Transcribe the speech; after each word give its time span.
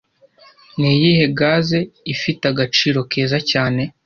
Niyihe 0.79 1.25
gaze 1.39 1.79
ifite 2.13 2.43
agaciro 2.51 2.99
keza 3.11 3.37
cyane 3.51 3.81